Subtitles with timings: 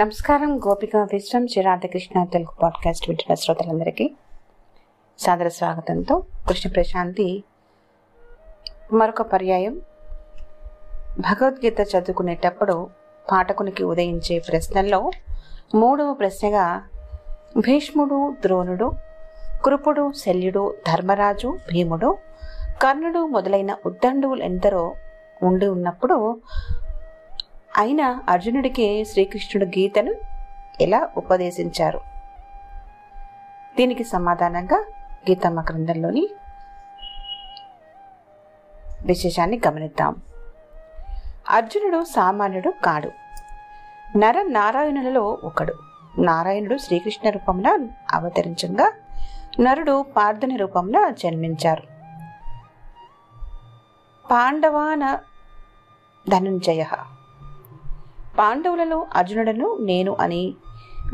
[0.00, 4.14] నమస్కారం గోపిక విశ్వం శ్రీరాధకృష్ణ తెలుగు పాడ్కాస్ట్ వింటున్న శ్రోతలందరికీ
[5.18, 7.44] సాదర స్వాగతంతో కృష్ణ ప్రశాంతి.
[8.92, 9.80] మరొక పర్యాయం
[11.18, 12.90] భగవద్గీత చదువుకునేటప్పుడు
[13.32, 15.10] పాఠకునికి ఉదయించే ప్రశ్నల్లో
[15.74, 16.88] మూడవ ప్రశ్నగా
[17.58, 18.92] భీష్ముడు ద్రోణుడు
[19.64, 22.18] కృపుడు శల్యుడు ధర్మరాజు భీముడు
[22.82, 24.94] కర్ణుడు మొదలైన ఉద్దండువులు ఎందరో
[25.42, 26.40] ఉండి ఉన్నప్పుడు
[27.76, 30.14] అయినా అర్జునుడికి శ్రీకృష్ణుడు గీతను
[30.80, 32.00] ఎలా ఉపదేశించారు?
[33.76, 34.84] దీనికి సమాధానంగా
[35.30, 36.28] గీతమ్మ గ్రంథంలోని
[39.06, 40.16] విశేషాన్ని గమనిద్దాం.
[41.50, 43.10] అర్జునుడు సామాన్యుడు కాడు.
[44.18, 45.74] నర నారాయణులలో ఒకడు.
[46.18, 47.78] నారాయణుడు శ్రీకృష్ణ రూపంలో
[48.12, 48.92] అవతరించగా
[49.60, 51.82] నరుడు పార్థని రూపంలో జన్మించారు.
[54.30, 55.18] పాండవాన
[56.28, 56.84] ధనుంజయ
[58.38, 60.54] పాండవులలో అర్జునుడను నేను అని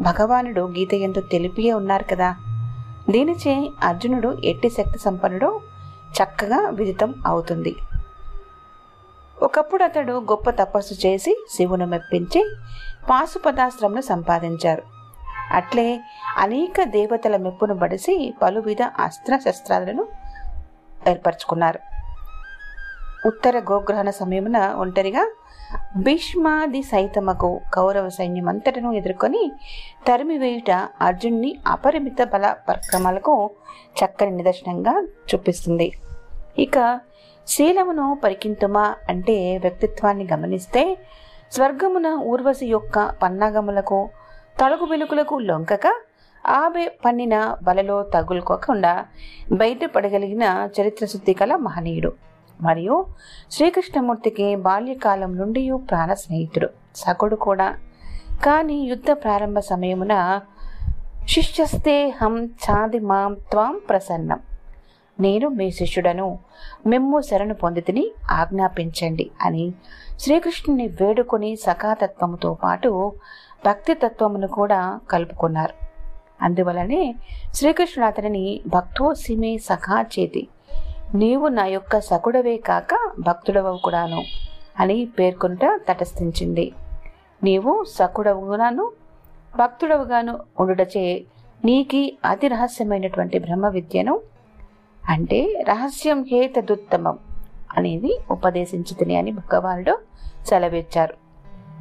[0.00, 2.36] భగవానుడు గీత ఎందు తెలిపియే ఉన్నారు కదా.
[3.10, 5.60] దీనిచే అర్జునుడు ఎట్టి శక్తి సంపన్నుడో
[6.22, 7.76] చక్కగా విదితం అవుతుంది.
[9.42, 12.56] ఒకప్పుడు అతడు గొప్ప తపస్సు చేసి శివును మెప్పించి
[13.10, 14.82] పాశుపదాశ్రమను సంపాదించారు.
[15.52, 16.00] అట్లే
[16.38, 20.06] అనేక దేవతల మెప్పును బడిసి పలువిధ అస్త్ర శస్త్రాలను
[21.08, 21.89] ఏర్పరచుకున్నారు.
[23.26, 25.24] ఉత్తర గోగ్రహణ సమయమున ఒంటరిగా
[25.96, 29.52] భీష్మాది సైతమకు కౌరవ సైన్యం అంతటను ఎదుర్కొని
[30.06, 33.50] తరిమివేయుట అర్జున్ని అపరిమిత బల పరక్రమాలకు
[33.98, 34.94] చక్కని నిదర్శనంగా
[35.34, 35.92] చూపిస్తుంది.
[36.58, 37.00] ఇక
[37.46, 40.98] శీలమును పరికింతుమా అంటే వ్యక్తిత్వాన్ని గమనిస్తే
[41.52, 44.10] స్వర్గమున ఊర్వశి యొక్క పన్నాగములకు
[44.60, 45.86] తలుగు వెలుకులకు లొంకక
[46.44, 49.04] ఆమె పన్నిన బలలో తగులుకోకుండా
[49.52, 52.29] బయటపడగలిగిన చరిత్ర శుద్ధి కల మహనీయుడు.
[52.60, 53.06] మరియు
[53.50, 56.68] శ్రీకృష్ణమూర్తికి బాల్యకాలం నుండి ప్రాణ స్నేహితుడు.
[56.94, 57.78] సకుడు కూడా.
[58.44, 60.40] కానీ యుద్ధ ప్రారంభ సమయమున
[61.28, 64.40] శిష్యస్తే హం చాది మాం త్వాం ప్రసన్నం.
[65.20, 66.38] నేను మీ శిష్యుడను
[66.86, 69.72] మిమ్ము శరణు పొందితిని ఆజ్ఞాపించండి అని
[70.18, 73.12] శ్రీకృష్ణుని వేడుకొని సఖాతత్వముతో పాటు
[73.66, 75.74] భక్తి తత్వమును కూడా కలుపుకున్నారు.
[76.44, 77.14] అందువలనే
[77.54, 80.48] శ్రీకృష్ణుడు అతనిని భక్తోసిమే సఖా చేతి
[81.14, 82.88] నీవు నా యొక్క సకుడవే కాక
[83.18, 84.24] భక్తుడవవు కూడాను
[84.78, 86.72] అని పేర్కొంట తటస్థించింది.
[87.44, 88.92] నీవు సకుడవుగాను
[89.58, 91.24] భక్తుడవుగాను ఉండుటచే
[91.64, 94.20] నీకి అతి రహస్యమైనటువంటి బ్రహ్మ విద్యను
[95.08, 97.18] అంటే రహస్యం హేతదుత్తమం
[97.76, 99.98] అనేది ఉపదేశించుతుంది అని భగవానుడు
[100.46, 101.14] సెలవిచ్చారు.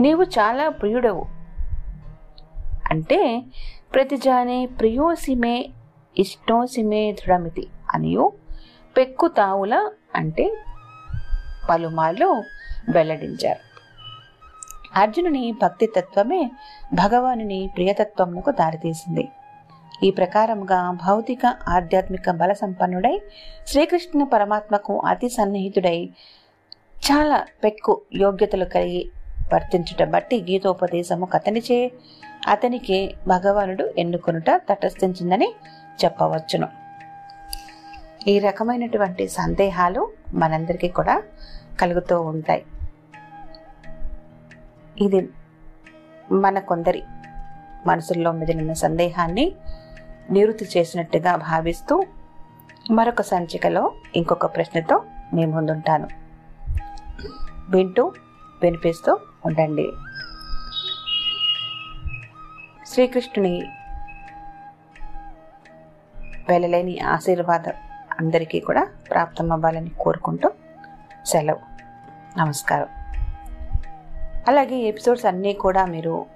[0.00, 1.24] నీవు చాలా ప్రియుడవు.
[2.90, 3.42] అంటే
[3.94, 5.70] ప్రతిజానే ప్రియోసిమే
[6.18, 8.31] ఇష్టోసిమే దృఢమితి అనియు
[8.96, 10.56] పెక్కు తావుల అంటే
[11.70, 12.42] పలుమార్లు
[12.88, 13.62] వెల్లడించారు.
[15.00, 16.50] అర్జునుని భక్తి తత్వమే
[16.94, 19.28] భగవానుని ప్రియతత్వమునకు దారితీసింది.
[20.02, 23.22] ఈ ప్రకారముగా భౌతిక ఆధ్యాత్మిక బల సంపన్నుడై
[23.66, 26.10] శ్రీకృష్ణ పరమాత్మకు అతి సన్నిహితుడై
[27.06, 29.10] చాలా పెక్కు యోగ్యతలు కలిగి
[29.52, 31.92] వర్తించుట బట్టి గీతోపదేశము కథనిచే
[32.48, 35.54] అతనికి భగవానుడు ఎన్నుకొనుట తటస్థించిందని
[36.04, 36.81] చెప్పవచ్చును.
[38.28, 41.22] ఈ రకమైనటువంటి సందేహాలు మనందరికీ కూడా
[41.80, 42.64] కలుగుతూ ఉంటాయి.
[45.00, 45.28] ఇది
[46.32, 47.02] మన కొందరి
[47.86, 49.52] మనసుల్లో మెదిలిన సందేహాన్ని
[50.30, 52.06] నివృత్తి చేసినట్టుగా భావిస్తూ
[52.90, 55.02] మరొక సంచికలో ఇంకొక ప్రశ్నతో
[55.34, 56.08] మీ ముందుంటాను.
[57.68, 58.12] వింటూ
[58.62, 59.92] వినిపిస్తూ ఉండండి.
[62.86, 63.62] శ్రీకృష్ణుని
[66.48, 67.72] వెళ్ళలేని ఆశీర్వాదం
[68.20, 70.50] అందరికీ కూడా ప్రాప్తం అవ్వాలని కోరుకుంటూ
[71.26, 71.58] సెలవు.
[72.38, 72.86] నమస్కారం.
[74.48, 76.26] అలాగే ఎపిసోడ్స్ అన్నీ కూడా మీరు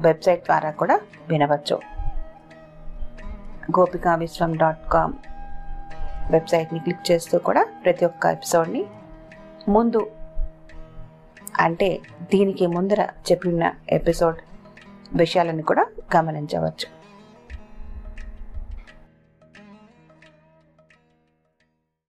[0.00, 1.80] వెబ్సైట్ ద్వారా కూడా వినవచ్చు.
[3.78, 5.12] గోపికా విశ్వం డాట్ కామ్
[6.30, 8.84] వెబ్సైట్ని క్లిక్ చేస్తూ కూడా ప్రతి ఒక్క ఎపిసోడ్ని
[9.68, 10.10] ముందు
[11.60, 14.36] అంటే దీనికి ముందర చెప్పిన ఎపిసోడ్
[15.14, 15.86] విషయాలను కూడా
[16.16, 17.03] గమనించవచ్చు.